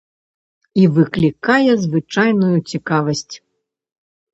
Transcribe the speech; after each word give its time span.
І 0.83 0.85
выклікае 0.95 1.71
звычайную 1.85 2.53
цікавасць. 2.71 3.35